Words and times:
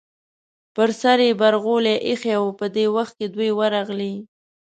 پر 0.75 0.89
سر 1.01 1.17
یې 1.25 1.31
برغولی 1.41 1.95
ایښی 2.07 2.35
و، 2.41 2.45
په 2.59 2.65
دې 2.75 2.85
وخت 2.95 3.13
کې 3.19 3.27
دوی 3.33 3.49
ورغلې. 3.59 4.13